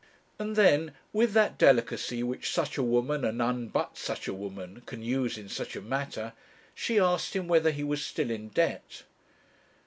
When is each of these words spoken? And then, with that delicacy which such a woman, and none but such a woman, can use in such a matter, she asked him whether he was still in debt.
And 0.39 0.55
then, 0.55 0.93
with 1.13 1.33
that 1.33 1.59
delicacy 1.59 2.23
which 2.23 2.49
such 2.51 2.75
a 2.75 2.81
woman, 2.81 3.23
and 3.23 3.37
none 3.37 3.67
but 3.67 3.99
such 3.99 4.27
a 4.27 4.33
woman, 4.33 4.81
can 4.87 5.03
use 5.03 5.37
in 5.37 5.47
such 5.47 5.75
a 5.75 5.79
matter, 5.81 6.33
she 6.73 6.97
asked 6.99 7.35
him 7.35 7.47
whether 7.47 7.69
he 7.69 7.83
was 7.83 8.03
still 8.03 8.31
in 8.31 8.49
debt. 8.49 9.03